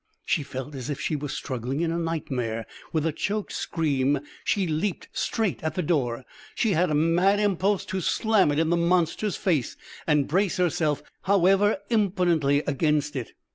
She 0.25 0.41
felt 0.41 0.73
as 0.73 0.89
if 0.89 0.99
she 0.99 1.15
were 1.15 1.29
struggling 1.29 1.81
in 1.81 1.91
a 1.91 1.99
nightmare. 1.99 2.65
With 2.91 3.05
a 3.05 3.11
choked 3.11 3.53
scream 3.53 4.19
she 4.43 4.65
leapt 4.65 5.09
straight 5.13 5.61
at 5.63 5.75
the 5.75 5.83
door. 5.83 6.25
She 6.55 6.71
had 6.71 6.89
a 6.89 6.95
mad 6.95 7.39
impulse 7.39 7.85
to 7.85 8.01
slam 8.01 8.51
it 8.51 8.57
in 8.57 8.71
the 8.71 8.77
monster's 8.77 9.35
face 9.35 9.77
and 10.07 10.27
brace 10.27 10.57
herself, 10.57 11.03
however 11.25 11.77
impotently, 11.91 12.63
against 12.65 13.15
it. 13.15 13.33